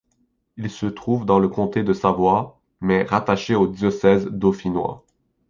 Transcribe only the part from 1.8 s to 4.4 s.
de Savoie, mais rattaché au diocèse